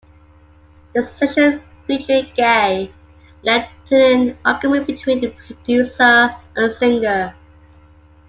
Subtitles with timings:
[0.95, 2.91] The session featuring Gaye
[3.43, 7.35] led to an argument between the producer and singer.